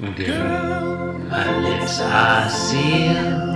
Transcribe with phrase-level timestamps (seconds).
[0.00, 3.50] Girl, my lips are sealed.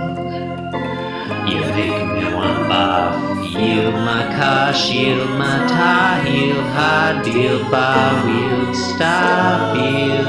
[1.49, 3.51] You make me want barf.
[3.51, 10.21] Yield my car, shield my tie, heel, high deal, bar wheel, stop you.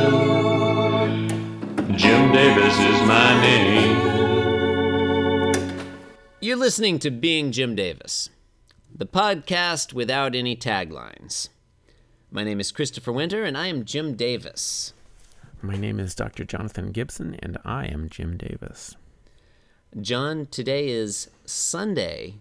[1.94, 3.98] Jim Davis is my name.
[6.40, 8.30] You're listening to Being Jim Davis,
[8.90, 11.51] the podcast without any taglines.
[12.30, 14.94] My name is Christopher Winter, and I am Jim Davis.
[15.63, 16.45] My name is Dr.
[16.45, 18.97] Jonathan Gibson, and I am Jim Davis.
[20.01, 22.34] John, today is Sunday,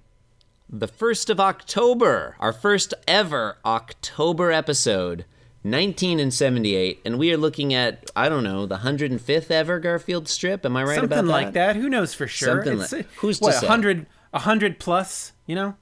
[0.70, 5.26] the 1st of October, our first ever October episode,
[5.64, 10.28] 19 and 78, and we are looking at, I don't know, the 105th ever Garfield
[10.28, 10.66] strip.
[10.66, 11.32] Am I right Something about that?
[11.32, 11.76] like that.
[11.78, 12.58] Who knows for sure?
[12.64, 13.66] Something It's, like- who's to what, say?
[13.66, 15.32] a hundred, a hundred plus?
[15.48, 15.76] You know,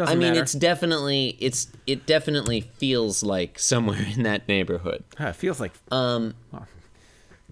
[0.00, 0.42] doesn't I mean, matter.
[0.42, 5.04] it's definitely it's it definitely feels like somewhere in that neighborhood.
[5.18, 6.66] Ah, it feels like Um, Well,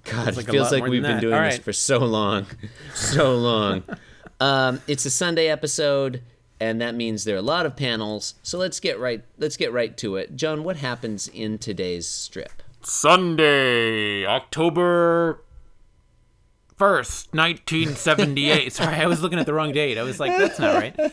[0.04, 1.20] God, like it feels like we've been that.
[1.20, 1.62] doing All this right.
[1.64, 2.46] for so long,
[2.94, 3.82] so long.
[4.40, 6.22] um, it's a Sunday episode,
[6.60, 8.34] and that means there are a lot of panels.
[8.42, 10.34] So let's get right let's get right to it.
[10.36, 12.62] John, what happens in today's strip?
[12.82, 15.42] Sunday, October
[16.76, 18.72] first, nineteen seventy-eight.
[18.72, 19.98] Sorry, I was looking at the wrong date.
[19.98, 21.12] I was like, that's not right.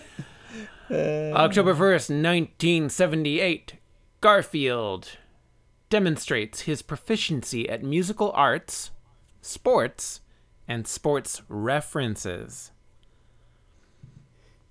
[0.92, 3.74] October first, nineteen seventy-eight.
[4.22, 5.18] Garfield
[5.90, 8.92] demonstrates his proficiency at musical arts,
[9.42, 10.22] sports,
[10.68, 12.72] and sports references.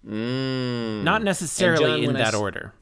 [0.02, 2.74] Not necessarily John, in that s- order.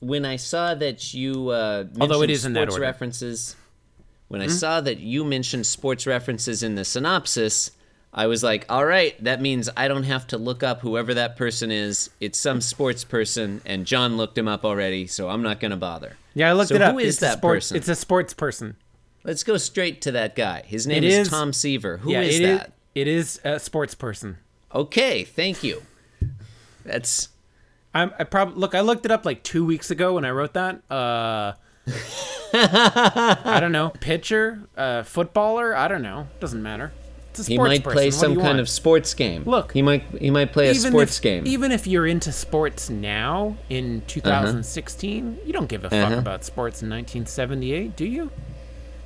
[0.00, 2.84] When I saw that you uh, Although it mentioned is in that sports order.
[2.84, 2.88] Hmm?
[2.88, 3.56] references,
[4.28, 7.70] when I saw that you mentioned sports references in the synopsis,
[8.18, 11.36] I was like, all right, that means I don't have to look up whoever that
[11.36, 12.08] person is.
[12.18, 15.76] It's some sports person, and John looked him up already, so I'm not going to
[15.76, 16.16] bother.
[16.32, 16.92] Yeah, I looked So it up.
[16.94, 17.76] who is it's that sports, person?
[17.76, 18.76] It's a sports person.
[19.22, 20.62] Let's go straight to that guy.
[20.66, 21.98] His name It is, is- Tom Seaver.
[21.98, 22.72] Who is yeah, it is- that?
[22.94, 24.38] it is a sports person.
[24.74, 25.82] Okay, thank you.
[26.84, 27.28] That's
[27.94, 28.74] I'm, I probably look.
[28.74, 30.82] I looked it up like two weeks ago when I wrote that.
[30.90, 31.52] Uh,
[32.54, 35.76] I don't know, pitcher, uh, footballer.
[35.76, 36.28] I don't know.
[36.40, 36.92] Doesn't matter.
[37.38, 37.92] It's a sports he might person.
[37.96, 39.42] play What some kind of sports game.
[39.44, 41.46] Look, he might he might play a sports if, game.
[41.46, 46.18] Even if you're into sports now in 2016, you don't give a fuck Uh-huh.
[46.18, 48.30] about sports in 1978, do you?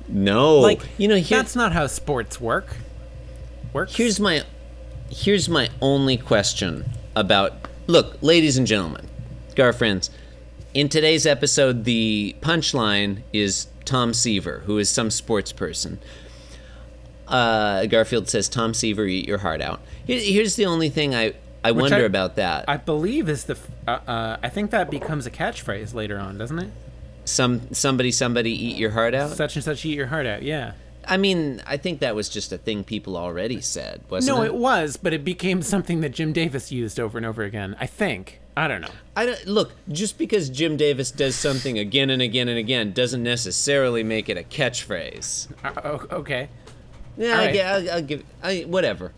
[0.07, 2.75] no, Like, you know, here, that's not how sports work.
[3.73, 3.95] Works.
[3.95, 4.43] here's my
[5.09, 6.83] here's my only question
[7.15, 7.53] about
[7.87, 9.07] look ladies and gentlemen
[9.55, 10.09] gar friends
[10.73, 15.99] in today's episode the punchline is tom seaver who is some sports person
[17.31, 21.33] uh, garfield says tom seaver eat your heart out Here, here's the only thing i
[21.63, 23.57] i Which wonder I- about that I believe is the.
[23.87, 26.71] Uh, uh, I think that becomes a catchphrase later on, doesn't it?
[27.25, 30.41] some somebody somebody eat your heart out Such and such eat your heart out.
[30.41, 30.73] Yeah.
[31.07, 34.47] i mean i think that was just a thing people already said wasn't No, it
[34.47, 37.75] it was, but it became something that Jim Davis used over and over again.
[37.79, 38.39] I think.
[38.57, 38.89] I don't know.
[39.15, 43.23] I don't look just because Jim Davis does something again and again and again doesn't
[43.23, 45.47] necessarily make it a catchphrase.
[45.63, 46.49] Uh, okay.
[47.21, 47.53] Yeah, All I, right.
[47.53, 49.13] get- I'll, I'll give I whatever.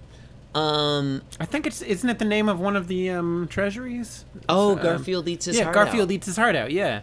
[0.53, 1.21] Um.
[1.39, 4.23] I think it's isn't it the name of one of the um, treasuries?
[4.47, 6.71] Oh, Um, Garfield eats his yeah, heart Garfield out, eats his heart out.
[6.71, 7.01] Yeah.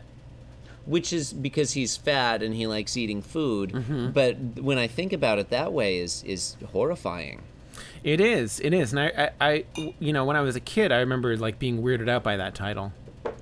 [0.87, 3.73] which is because he's fat and he likes eating food.
[3.73, 4.11] Mm-hmm.
[4.11, 7.43] But when I think about it that way, is is horrifying.
[8.05, 8.61] It is.
[8.61, 8.93] It is.
[8.93, 9.65] And I, I, I,
[9.99, 12.55] you know, when I was a kid, I remember like being weirded out by that
[12.55, 12.93] title.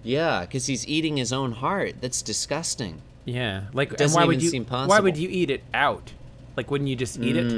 [0.02, 1.96] Yeah, because he's eating his own heart.
[2.00, 3.02] That's disgusting.
[3.24, 3.64] Yeah.
[3.72, 4.48] Like, and Doesn't why would you?
[4.48, 6.12] seem Why would you eat it out?
[6.58, 7.52] Like, wouldn't you just eat it?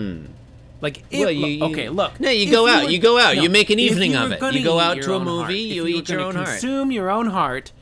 [0.82, 2.20] Like, it, Well, you- you- okay, look.
[2.20, 4.40] No, you if go out, were- you go out, you make an evening of it.
[4.54, 6.48] You go out to a movie, heart, you if eat your gonna own heart.
[6.48, 6.52] Uh-huh.
[6.60, 7.72] Consume your own heart.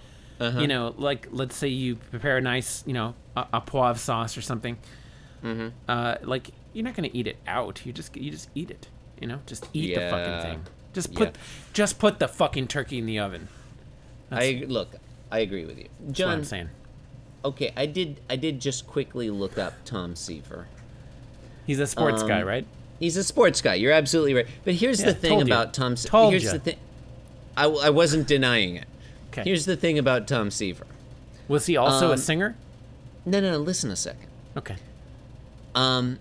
[0.41, 4.37] You know, like let's say you prepare a nice, you know, a, a poivre sauce
[4.39, 4.77] or something.
[5.45, 5.69] Mm-hmm.
[5.89, 7.85] Uh, like you're not gonna eat it out.
[7.85, 8.87] You just you just eat it.
[9.21, 10.61] You know, just eat the fucking thing.
[10.93, 11.43] Just put Yeah.
[11.73, 13.49] just put the fucking turkey in the oven.
[14.31, 14.95] I look.
[15.31, 16.31] I agree with you, That's what John.
[16.31, 16.69] I'm saying.
[17.45, 18.21] Okay, I did.
[18.31, 20.67] I did just quickly look up Tom Seaver.
[21.69, 22.67] He's a sports guy, Um, right?
[22.99, 23.75] He's a sports guy.
[23.75, 24.47] You're absolutely right.
[24.65, 25.55] But here's Yeah, the thing told you.
[25.55, 25.97] about Tom.
[25.97, 26.53] Se- Told here's ya.
[26.55, 26.77] the thing.
[27.57, 28.87] I, I wasn't denying it.
[29.31, 29.43] Okay.
[29.45, 30.87] Here's the thing about Tom Seaver.
[31.47, 32.57] Was he also a um, singer?
[33.25, 33.59] No, no, no.
[33.59, 34.27] Listen a second.
[34.57, 34.77] Okay.
[35.75, 36.19] Um,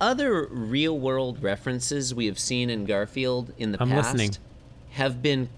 [0.00, 4.36] other real world references we have seen in Garfield in the I'm past listening.
[4.92, 5.48] have been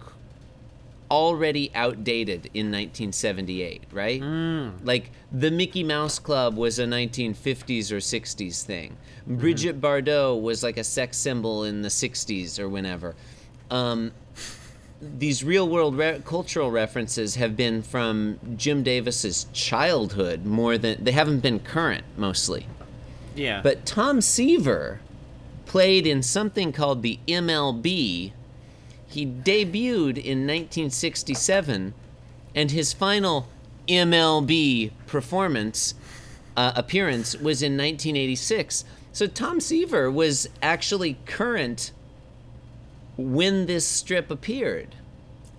[1.14, 4.20] already outdated in 1978, right?
[4.20, 4.70] Hmm.
[4.82, 8.96] Like the Mickey Mouse Club was a 1950s or 60s thing.
[9.22, 9.36] Mm-hmm.
[9.36, 13.14] Brigitte Bardot was like a sex symbol in the 60s or whenever.
[13.70, 14.12] Um,
[15.00, 21.12] these real world re- cultural references have been from Jim Davis's childhood more than they
[21.12, 22.66] haven't been current mostly.
[23.36, 23.60] Yeah.
[23.62, 25.00] But Tom Seaver
[25.66, 28.32] played in something called the MLB.
[29.14, 31.94] He debuted in 1967,
[32.52, 33.46] and his final
[33.86, 35.94] MLB performance
[36.56, 38.84] uh, appearance was in 1986.
[39.12, 41.92] So Tom Seaver was actually current
[43.16, 44.96] when this strip appeared.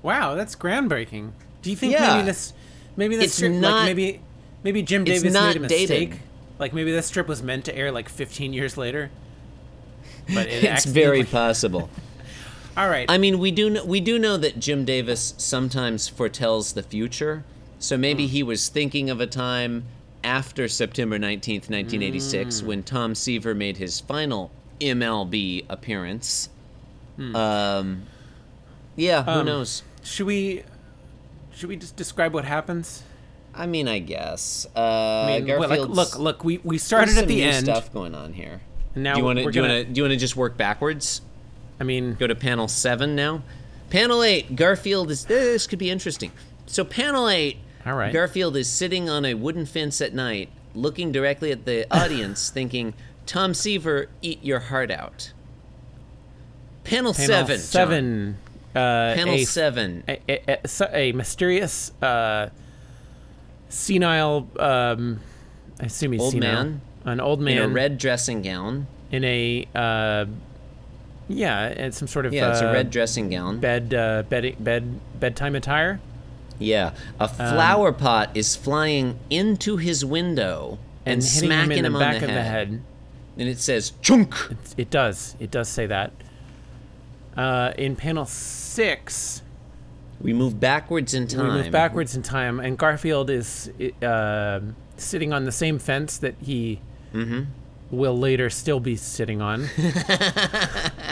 [0.04, 1.32] Wow, that's groundbreaking.
[1.62, 2.16] Do you think Yeah.
[2.18, 2.52] maybe this,
[2.98, 4.20] maybe this It's strip, not- like maybe,
[4.64, 5.88] maybe Jim Davis made a mistake?
[5.88, 6.20] dated.
[6.60, 9.12] Like maybe this strip was meant to air like 15 years later.
[10.34, 11.90] But it It's very possible.
[12.78, 13.10] All right.
[13.10, 17.44] I mean, we do know, we do know that Jim Davis sometimes foretells the future.
[17.80, 19.86] So maybe he was thinking of a time
[20.24, 24.52] after September 19th, 1986 when Tom Seaver made his final
[24.82, 26.50] MLB appearance.
[27.34, 28.04] Um
[28.98, 29.84] yeah, who Um, knows?
[30.04, 30.64] should we,
[31.54, 33.04] should we just describe what happens?
[33.54, 34.66] I mean, I guess.
[34.76, 34.80] Uh
[35.30, 37.66] I mean, well, like, look, look, we we started at the end.
[37.68, 38.60] stuff going on here.
[38.96, 40.12] And now do you want to we're do you gonna- want to do you want
[40.14, 41.22] to just work backwards?
[41.80, 43.44] I mean, Go to panel seven now.
[43.90, 45.26] Panel eight, Garfield is.
[45.26, 46.32] This could be interesting.
[46.66, 48.12] So panel eight, All right.
[48.12, 52.94] Garfield is sitting on a wooden fence at night, looking directly at the audience, thinking,
[53.26, 55.32] "Tom Seaver, eat your heart out."
[56.84, 57.60] Panel, panel seven.
[57.60, 58.38] Seven.
[58.76, 60.04] Uh, Panel a, seven.
[60.08, 62.50] A, a, a, a mysterious, uh,
[63.70, 64.48] senile.
[64.60, 65.20] Um,
[65.80, 66.54] I assume he's Old senile.
[66.64, 66.82] man?
[67.06, 68.88] An old man in a red dressing gown.
[69.12, 70.26] in a uh,
[71.28, 73.60] yeah, and some sort of Yeah, it's a uh, red dressing gown.
[73.60, 76.00] bed uh, bed bed bedtime attire.
[76.60, 81.92] Yeah, a Um, flower pot is flying into his window and, And, smacking him in
[81.94, 82.82] the on back the of the head.
[83.38, 84.34] And it says "chunk."
[84.78, 85.36] It does.
[85.40, 86.12] It does say that.
[87.36, 89.42] Uh, in panel six,
[90.22, 91.48] We move backwards in time.
[91.48, 93.70] we move backwards in time, and Garfield is
[94.02, 94.62] uh,
[94.96, 96.80] sitting on the same fence that he
[97.14, 97.42] Mm-hmm.
[97.92, 99.68] will later still be sitting on.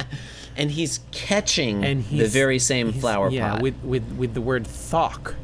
[0.58, 3.62] and he's catching And he's the very same flower yeah, pot.
[3.62, 5.36] with with with the word "thok."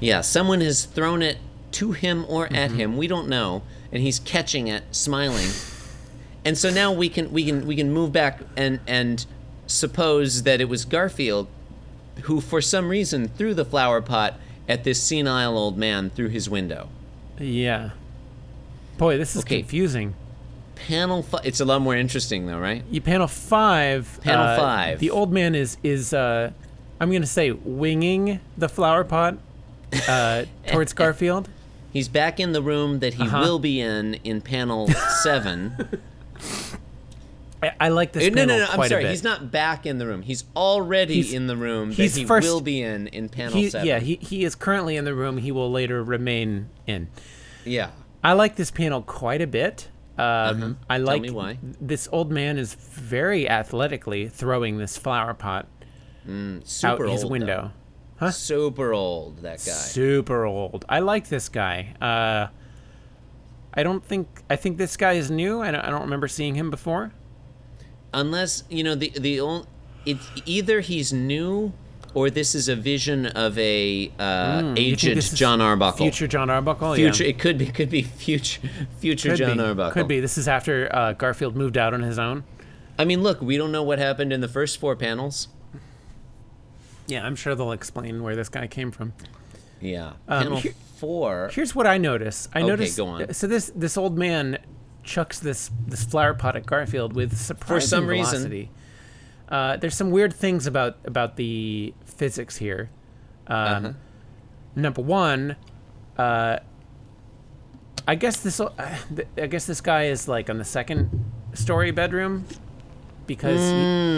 [0.00, 1.38] yeah, someone has thrown it
[1.72, 2.76] to him or at Mm-hmm.
[2.78, 2.96] him.
[2.96, 3.62] We don't know,
[3.92, 5.48] and he's catching it, smiling.
[6.44, 9.26] and so now we can we can we can move back and and
[9.66, 11.46] suppose that it was Garfield
[12.22, 14.34] who, for some reason, threw the flower pot
[14.68, 16.88] at this senile old man through his window.
[17.38, 17.90] Yeah.
[18.96, 19.60] Boy, this is Okay.
[19.60, 20.14] confusing.
[20.86, 21.22] Panel.
[21.22, 22.84] Fi- it's a lot more interesting, though, right?
[22.90, 24.18] You panel five.
[24.22, 24.98] Panel uh, five.
[25.00, 26.52] The old man is is uh,
[27.00, 29.38] I'm gonna say winging the flower pot
[30.08, 31.48] uh, towards Garfield.
[31.92, 33.40] He's back in the room that he Uh-huh.
[33.40, 34.88] will be in in panel
[35.22, 36.00] seven.
[37.62, 38.66] I, I like this Uh, no, no, no.
[38.70, 39.08] I'm sorry.
[39.08, 40.22] He's not back in the room.
[40.22, 43.54] He's already He's- in the room he's that he first- will be in in panel
[43.54, 43.86] He, seven.
[43.86, 45.38] yeah, he, he is currently in the room.
[45.38, 47.08] He will later remain in.
[47.64, 47.90] yeah.
[48.22, 49.88] I like this panel quite a bit.
[50.18, 51.22] Um, I like Uh-huh.
[51.22, 51.58] me why.
[51.80, 55.68] this old man is very athletically throwing this flower pot
[56.64, 57.70] Super out his window.
[58.20, 58.30] though.
[58.30, 59.38] Super old.
[59.42, 59.72] That guy.
[59.72, 60.84] Super old.
[60.88, 61.94] I like this guy.
[62.00, 62.48] Uh,
[63.72, 65.60] I don't think I think this guy is new.
[65.62, 67.12] I don't, I don't remember seeing him before.
[68.12, 69.66] Unless you know the the only
[70.04, 71.72] it's either he's new
[72.14, 75.98] or this is a vision of a uh, You think aged this is John Arbuckle.
[75.98, 76.94] Future John Arbuckle.
[76.94, 77.24] Future.
[77.24, 77.30] Yeah.
[77.30, 77.66] It could be.
[77.66, 78.60] Could be future.
[78.98, 79.62] Future Could John be.
[79.62, 79.92] Arbuckle.
[79.92, 80.20] Could be.
[80.20, 82.44] This is after uh, Garfield moved out on his own.
[82.98, 83.40] I mean, look.
[83.40, 85.48] We don't know what happened in the first four panels.
[87.06, 89.12] Yeah, I'm sure they'll explain where this guy came from.
[89.80, 90.12] Yeah.
[90.28, 91.50] Um, Panel here- four.
[91.52, 92.48] Here's what I notice.
[92.54, 92.96] I Okay, notice.
[92.96, 93.32] go on.
[93.32, 94.58] So this this old man
[95.04, 98.68] chucks this this flower pot at Garfield with surprising some reason.
[99.48, 102.90] Uh, there's some weird things about about the physics here.
[103.46, 103.92] Um, Uh-huh.
[104.76, 105.56] Number one,
[106.18, 106.58] uh,
[108.06, 108.70] I guess this uh,
[109.36, 111.10] I guess this guy is like on the second
[111.54, 112.44] story bedroom
[113.26, 113.74] because he-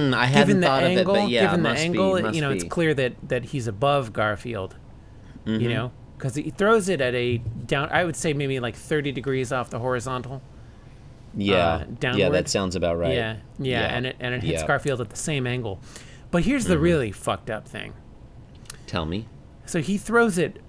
[0.09, 0.27] Hmm, I
[0.61, 2.93] the thought angle, of it, but yeah, given the angle, be, you know, it's clear
[2.95, 4.77] that that he's above Garfield.
[5.47, 5.69] You Mm-hmm.
[5.71, 7.89] know, because he throws it at a down.
[7.91, 10.43] I would say maybe like thirty degrees off the horizontal.
[11.37, 13.15] Yeah, uh, yeah, that sounds about right.
[13.15, 14.67] Yeah, yeah, and it and it hits yeah.
[14.67, 15.79] Garfield at the same angle.
[16.31, 16.73] But here's Mm-hmm.
[16.73, 17.93] the really fucked up thing.
[18.87, 19.27] Tell me.
[19.67, 20.61] So he throws it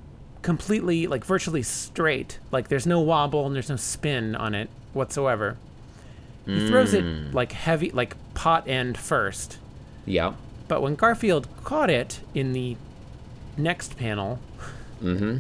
[0.44, 2.40] completely, like virtually straight.
[2.52, 5.58] Like there's no wobble and there's no spin on it whatsoever.
[6.46, 7.34] He throws it Mm.
[7.34, 9.58] like heavy, like pot end first.
[10.06, 10.34] Yeah.
[10.68, 12.78] But when Garfield caught it in the
[13.58, 14.40] next panel,
[15.04, 15.38] Mm-hmm.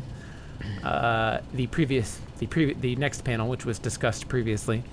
[0.83, 4.83] uh, the previous, the previous, the next panel, which was discussed previously,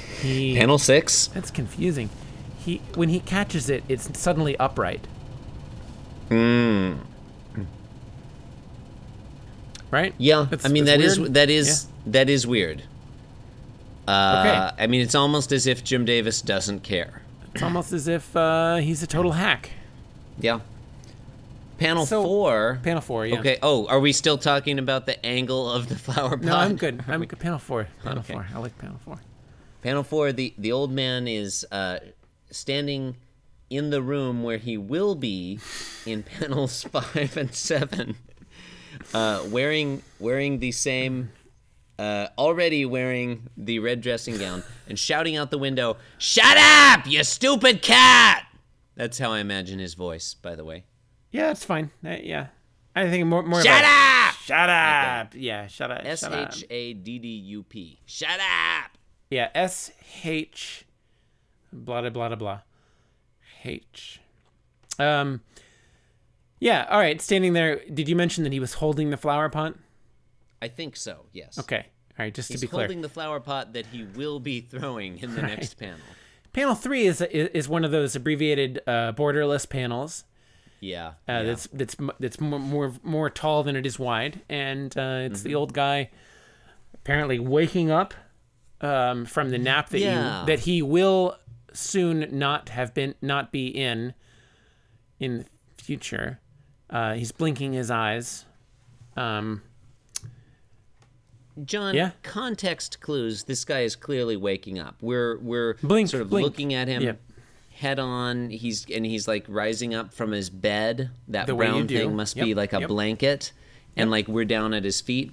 [0.00, 1.28] he Panel six.
[1.28, 2.10] that's confusing.
[2.58, 5.06] He when he catches it, it's suddenly upright.
[6.28, 6.98] Mm.
[9.90, 10.14] Right?
[10.16, 11.34] Yeah, I mean that is weird.
[11.34, 12.82] that is that is weird.
[14.08, 17.22] Uh, I mean, it's almost as if Jim Davis doesn't care.
[17.54, 19.70] It's almost as if uh, he's a total hack.
[20.40, 20.60] Yeah.
[21.78, 22.80] Panel So- four.
[22.82, 23.38] Panel four, yeah.
[23.38, 23.58] Okay.
[23.62, 26.42] Oh, are we still talking about the angle of the flower pot?
[26.42, 27.04] No, I'm good.
[27.08, 27.38] I'm good.
[27.38, 27.86] Panel four.
[28.02, 28.32] Panel Okay.
[28.32, 28.46] four.
[28.54, 29.20] I like panel four.
[29.82, 30.32] Panel four.
[30.32, 31.98] The the old man is uh,
[32.50, 33.16] standing
[33.68, 35.58] in the room where he will be
[36.06, 38.16] in panels five and seven,
[39.12, 41.30] uh, wearing wearing the same.
[41.98, 47.22] Uh, already wearing the red dressing gown and shouting out the window, "Shut up, you
[47.22, 48.46] stupid cat!"
[48.96, 50.84] That's how I imagine his voice, by the way.
[51.30, 51.90] Yeah, it's fine.
[52.04, 52.48] Uh, yeah,
[52.96, 53.62] I think more more.
[53.62, 54.34] Shut about, up!
[54.36, 55.34] Shut up!
[55.34, 56.02] Yeah, shut up.
[56.04, 56.24] S.
[56.24, 58.00] H A D D U P.
[58.06, 58.98] Shut up!
[59.32, 59.90] Yeah, S
[60.24, 60.84] H.
[61.72, 62.60] Blah blah blah blah.
[63.64, 64.20] H.
[64.98, 65.40] Um.
[66.60, 66.86] Yeah.
[66.90, 67.20] All right.
[67.20, 67.80] Standing there.
[67.92, 69.74] Did you mention that he was holding the flower pot?
[70.60, 71.24] I think so.
[71.32, 71.58] Yes.
[71.58, 71.86] Okay.
[72.18, 72.34] All right.
[72.34, 72.82] Just He's to be clear.
[72.82, 75.98] He's holding the flower pot that he will be throwing in the next panel.
[76.52, 80.24] Panel three is is one of those abbreviated uh, borderless panels.
[80.80, 81.06] Yeah.
[81.08, 81.42] Uh, yeah.
[81.44, 85.48] That's that's that's more, more more tall than it is wide, and uh, it's Mm-hmm.
[85.48, 86.10] the old guy
[86.94, 88.12] apparently waking up
[88.82, 90.40] um, from the nap that Yeah.
[90.40, 91.36] you that he will
[91.72, 94.14] soon not have been not be in
[95.18, 95.44] in the
[95.82, 96.40] future.
[96.90, 98.44] Uh, he's blinking his eyes.
[99.16, 99.62] Um,
[101.64, 101.94] John.
[101.94, 102.12] Yeah?
[102.22, 103.44] Context clues.
[103.44, 104.96] This guy is clearly waking up.
[105.00, 106.44] We're we're Blink, sort of blink.
[106.44, 107.02] looking at him.
[107.02, 107.12] Yeah.
[107.74, 111.10] Head on, he's and he's like rising up from his bed.
[111.28, 112.88] That The brown thing must be like a yep.
[112.88, 113.52] blanket,
[113.96, 115.32] and like we're down at his feet,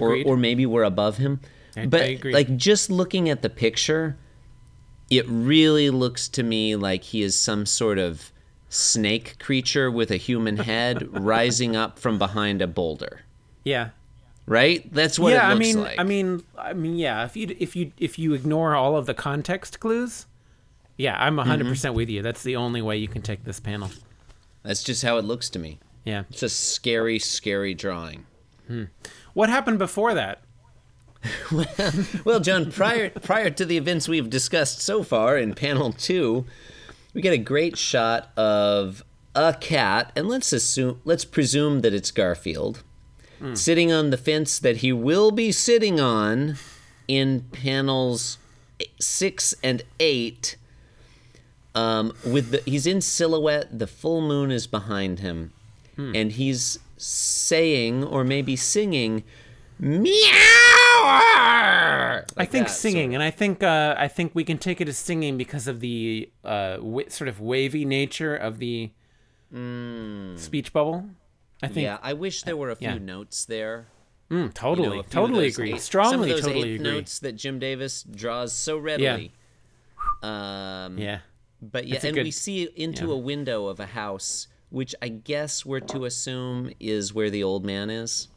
[0.00, 1.40] or or maybe we're above him.
[1.76, 4.16] I- but I like just looking at the picture,
[5.10, 8.32] it really looks to me like he is some sort of
[8.68, 13.22] snake creature with a human head rising up from behind a boulder.
[13.64, 13.90] yeah.
[14.46, 14.92] Right?
[14.92, 15.98] That's what yeah, it I looks mean, like.
[16.00, 17.24] I mean, I mean, yeah.
[17.24, 20.26] If you if you if you ignore all of the context clues,
[20.96, 21.70] yeah, I'm 100 Mm-hmm.
[21.70, 22.20] percent with you.
[22.20, 23.90] That's the only way you can take this panel.
[24.64, 25.78] That's just how it looks to me.
[26.04, 26.24] Yeah.
[26.30, 28.26] It's a scary, scary drawing.
[29.34, 30.40] What happened before that?
[32.24, 36.46] Well, John, prior prior to the events we've discussed so far in panel two,
[37.12, 39.02] we get a great shot of
[39.34, 42.82] a cat, and let's assume let's presume that it's Garfield.
[43.54, 46.56] Sitting on the fence that he will be sitting on
[47.08, 48.36] in panels
[48.98, 50.56] six and eight.
[51.74, 55.52] Um, with the he's in silhouette, the full moon is behind him,
[55.96, 59.22] and he's saying or maybe singing,
[59.78, 60.69] meow.
[61.02, 65.36] I think singing, and I think uh, I think we can take it as singing
[65.36, 68.90] because of the uh, w- sort of wavy nature of the
[70.36, 71.06] speech bubble.
[71.62, 72.98] I think Yeah, I wish there were a few yeah.
[72.98, 73.88] notes there.
[74.30, 75.72] mm, You know, totally, totally agree.
[75.74, 76.92] eighth- Strongly, some of those totally eighth agree.
[76.92, 79.32] notes that Jim Davis draws so readily.
[80.22, 81.18] Um, Yeah,
[81.60, 83.12] But yeah, and good- we see into yeah.
[83.14, 87.64] a window of a house, which I guess we're to assume is where the old
[87.64, 88.28] man is.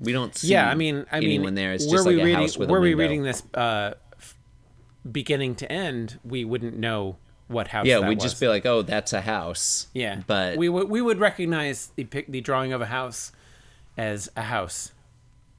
[0.00, 0.48] We don't see.
[0.48, 0.68] yeah.
[0.70, 1.72] I mean, I mean, anyone there.
[1.72, 2.40] It's were just like we a reading?
[2.40, 4.36] house with were a we reading this uh, f-
[5.10, 6.18] beginning to end?
[6.24, 7.16] We wouldn't know
[7.48, 7.86] what house.
[7.86, 8.24] Yeah, we'd was.
[8.24, 12.04] just be like, "Oh, that's a house." Yeah, but we would we would recognize the
[12.04, 13.32] pic, the drawing of a house
[13.96, 14.92] as a house.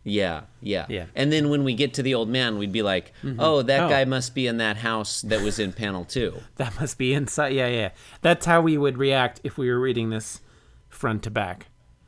[0.05, 1.05] Yeah, yeah, Yeah.
[1.13, 3.89] And then when we get to the old man, we'd be like, "Oh, that Oh.
[3.89, 6.39] guy must be in that house that was in panel two.
[6.55, 7.49] That must be inside.
[7.53, 7.89] Yeah, yeah.
[8.21, 10.39] That's how we would react if we were reading this
[10.87, 11.67] front to back.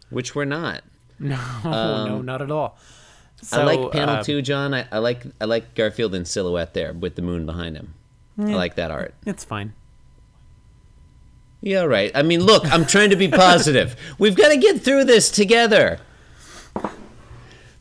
[0.09, 0.83] which we're not.
[1.63, 2.77] No, no, not at all.
[3.43, 4.73] So, Um, I like panel uh, two, John.
[4.73, 7.93] I, I like I like Garfield in silhouette there with the moon behind him.
[8.39, 9.13] I like that art.
[9.25, 9.73] It's fine.
[11.61, 12.11] Yeah, right.
[12.15, 13.95] I mean, look, I'm trying to be positive.
[14.17, 15.99] We've got to get through this together.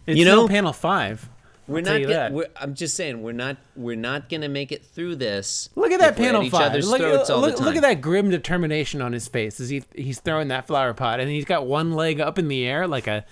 [0.07, 1.29] It's You no know- panel five.
[1.71, 2.01] We're not.
[2.01, 3.57] Get, we're, I'm just saying we're not.
[3.77, 5.71] We're not gonna make it through this.
[5.77, 6.75] Look at that panel at five.
[6.85, 10.67] Look, look, look at that grim determination on his face as he he's throwing that
[10.67, 13.25] flower pot, and he's got one leg up in the air like a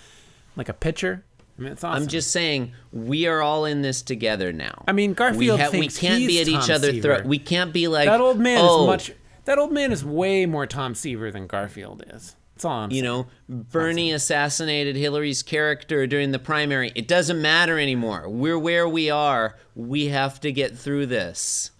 [0.57, 1.25] like a pitcher.
[1.59, 2.03] I mean, it's awesome.
[2.03, 4.85] I'm just saying we are all in this together now.
[4.87, 7.25] I mean, Garfield we, ha- we can't be at each other's throat.
[7.25, 9.13] We can't be like that old man oh, is much.
[9.47, 12.37] That old man is way more Tom Seaver than Garfield is.
[12.59, 13.05] That's all I'm You saying.
[13.05, 16.91] know, Bernie assassinated Hillary's character during the primary.
[16.97, 18.29] It doesn't matter anymore.
[18.29, 19.55] We're where we are.
[19.77, 21.71] We have to get through this.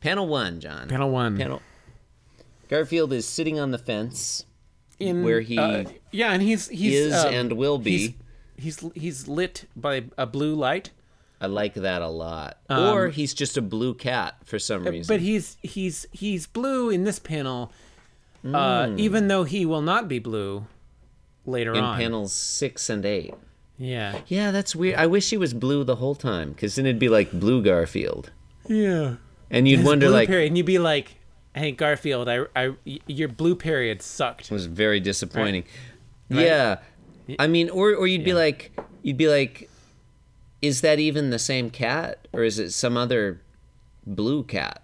[0.00, 0.88] Panel one, John.
[0.88, 1.36] Panel one.
[1.36, 1.60] Panel.
[2.70, 4.46] Garfield is sitting on the fence
[4.98, 8.16] in where he uh, yeah, and he's he's is um, and will be.
[8.56, 10.92] He's, he's he's lit by a blue light,
[11.42, 12.56] I like that a lot.
[12.70, 15.12] or he's just a blue cat for some reason.
[15.12, 17.70] Um, but he's he's he's blue in this panel,
[18.44, 20.66] uh, even though he will not be blue
[21.46, 21.98] later in on.
[21.98, 23.34] panels six and eight.
[23.78, 24.20] Yeah.
[24.26, 24.96] Yeah, that's weird.
[24.98, 28.30] I wish he was blue the whole time, because then it'd be like Blue Garfield,
[28.68, 29.16] Yeah.
[29.50, 31.14] and you'd His wonder like period, and you'd be like,
[31.54, 35.64] "Hey Garfield, I, I, y- your blue period sucked." it was very disappointing.
[36.28, 36.46] Right.
[36.46, 36.78] Yeah,
[37.38, 39.70] I mean, or or you'd be like, you'd be like,
[40.60, 43.40] is that even the same cat, or is it some other
[44.06, 44.82] blue cat?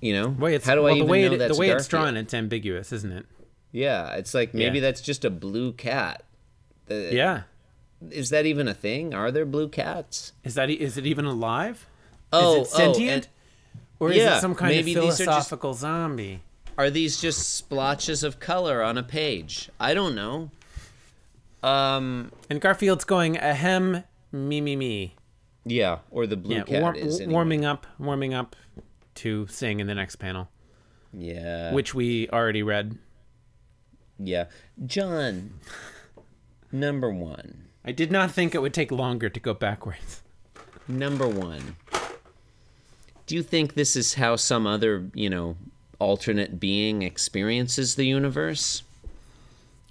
[0.00, 1.60] You know, Way it's, how do well, I the even way know it, that's the
[1.60, 3.26] way it's drawn, it's ambiguous, isn't it?
[3.72, 4.82] Yeah, it's like maybe Yeah.
[4.82, 6.22] that's just a blue cat.
[6.86, 7.42] The- Yeah.
[8.10, 9.12] is that even a thing?
[9.12, 10.32] Are there blue cats?
[10.44, 11.86] Is that e- it even alive?
[12.32, 13.28] Oh, is it sentient?
[13.30, 16.42] oh, or is yeah, it some kind of these are just- philosophical zombie?
[16.78, 19.68] are these just splotches of color on a page?
[19.80, 20.50] I don't know.
[21.62, 25.14] Um, And Garfield's going ahem, me, me, me.
[25.64, 27.32] yeah, or the blue Yeah, cat war- is anyway.
[27.32, 28.54] warming up, warming up
[29.18, 30.48] to sing in the next panel,
[31.12, 32.98] Yeah, which we already read.
[34.18, 34.46] yeah,
[34.86, 35.54] John.
[36.72, 37.64] Number one.
[37.84, 40.22] I did not think it would take longer to go backwards.
[40.86, 41.76] Number one.
[43.26, 45.56] Do you think this is how some other, you know,
[45.98, 48.82] alternate being experiences the universe?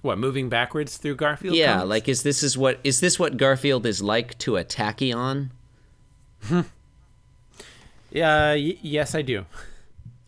[0.02, 1.56] What, moving backwards through Garfield?
[1.56, 1.88] yeah, comics?
[1.88, 5.50] like is this is what is this what Garfield is like to a tachyon?
[8.10, 9.44] Yeah, y- yes, I do.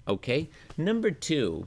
[0.07, 0.49] Okay.
[0.77, 1.67] Number two.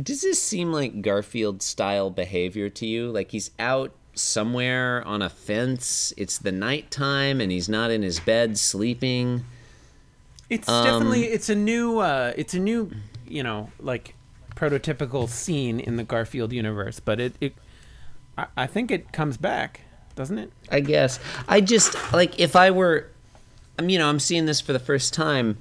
[0.00, 3.10] Does this seem like Garfield style behavior to you?
[3.10, 8.20] Like he's out somewhere on a fence, it's the nighttime and he's not in his
[8.20, 9.44] bed sleeping.
[10.50, 12.90] It's Um, definitely it's a new uh it's a new
[13.26, 14.14] you know like
[14.54, 17.54] prototypical scene in the Garfield universe, but it, it
[18.36, 19.80] I, I think it comes back,
[20.14, 20.52] doesn't it?
[20.70, 21.18] I guess.
[21.48, 23.08] I just like if I were
[23.78, 25.58] I'm you know, I'm seeing this for the first time.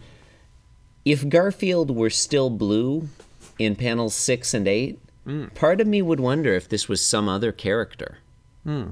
[1.05, 3.09] If Garfield were still blue
[3.57, 5.45] in panels 6 and 8, hmm.
[5.47, 8.19] part of me would wonder if this was some other character.
[8.63, 8.89] Hmm.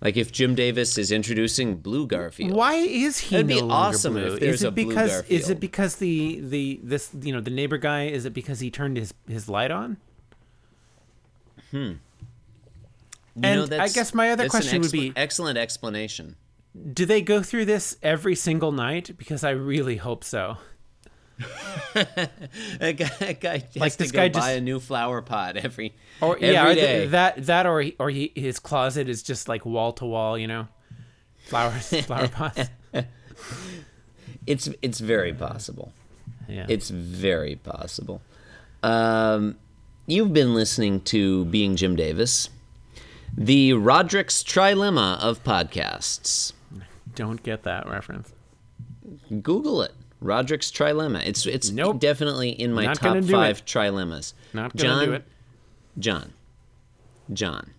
[0.00, 2.52] Like if Jim Davis is introducing Blue Garfield.
[2.52, 4.34] Why is he That'd be no longer awesome blue?
[4.34, 7.40] if there's is it a blue because is it because the the this you know
[7.42, 9.98] the neighbor guy is it because he turned his his light on?
[11.70, 11.76] Hmm.
[11.76, 16.36] You And know, I guess my other question would be- excellent explanation.
[16.92, 19.10] Do they go through this every single night?
[19.18, 20.56] Because I really hope so.
[21.94, 25.94] That guy, that guy Like, to this guy buy just- a new flower pot every
[26.20, 27.06] Or every yeah, day.
[27.08, 30.46] that that or he, or he, his closet is just like wall to wall, you
[30.46, 30.68] know,
[31.46, 32.68] flowers, flower pots.
[34.46, 35.92] It's it's very possible.
[36.48, 38.20] Yeah, It's very possible.
[38.82, 39.56] Um,
[40.06, 42.48] you've been listening to Being Jim Davis,
[43.36, 46.52] the Rodrik's Trilemma of podcasts.
[47.14, 48.32] Don't get that reference.
[49.42, 49.92] Google it.
[50.22, 51.26] Rodrik's Trilemma.
[51.26, 51.98] It's it's Nope.
[52.00, 53.64] definitely in my Not top five it.
[53.64, 54.34] trilemmas.
[54.52, 55.24] Not gonna John, do it.
[55.98, 56.32] John,
[57.32, 57.70] John,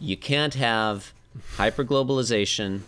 [0.00, 1.12] you can't have
[1.56, 2.80] hyperglobalization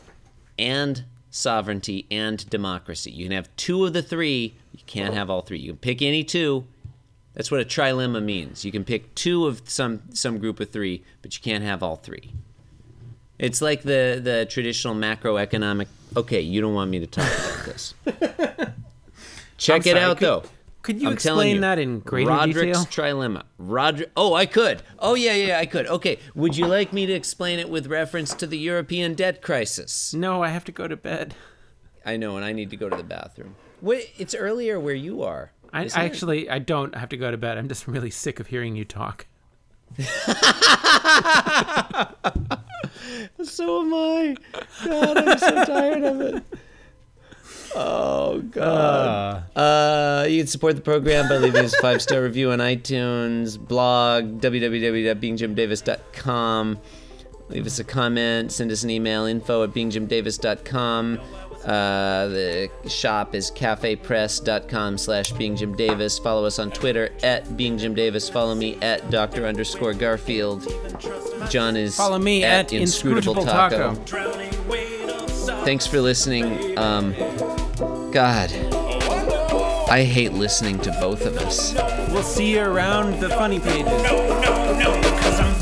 [0.58, 3.10] and sovereignty and democracy.
[3.10, 4.54] You can have two of the three.
[4.72, 5.58] You can't have all three.
[5.58, 6.64] You can pick any two.
[7.34, 8.64] That's what a trilemma means.
[8.64, 11.96] You can pick two of some some group of three, but you can't have all
[11.96, 12.32] three.
[13.38, 15.86] It's like the the traditional macroeconomic.
[16.16, 17.94] Okay, you don't want me to talk about this.
[19.58, 20.42] Check it out could- though.
[20.82, 22.84] Could you I'm explain you, that in greater Rodrik's detail?
[22.84, 23.42] trilemma.
[23.60, 24.10] Rodrik.
[24.16, 24.82] Oh, I could.
[25.00, 25.88] Oh, yeah, yeah, I could.
[25.88, 26.20] Okay.
[26.36, 30.14] Would you like me to explain it with reference to the European debt crisis?
[30.14, 31.34] No, I have to go to bed.
[32.04, 33.56] I know, and I need to go to the bathroom.
[33.82, 35.50] Wait, it's earlier where you are.
[35.72, 37.58] I, I actually I don't have to go to bed.
[37.58, 39.26] I'm just really sick of hearing you talk.
[43.44, 44.36] So am I.
[44.84, 46.42] God, I'm so tired of it.
[47.74, 49.44] Oh God.
[49.56, 53.58] Uh, you can support the program by leaving us a five star review on iTunes,
[53.58, 56.78] blog www.beingjimdavis.com.
[57.48, 61.20] Leave us a comment, send us an email, info at beingjimdavis.com.
[61.64, 66.22] Uh, the shop is cafepress.com slash beingjimdavis.
[66.22, 68.30] Follow us on Twitter at beingjimdavis.
[68.30, 69.46] Follow me at Dr.
[69.46, 70.66] underscore Garfield.
[71.50, 73.94] John is Follow me at Inscrutable Taco.
[75.64, 76.78] Thanks for listening.
[76.78, 77.14] Um,
[78.12, 78.52] God,
[79.88, 81.74] I hate listening to both of us.
[82.10, 83.86] We'll see you around the funny pages.
[84.04, 85.54] no, no, no, cause I'm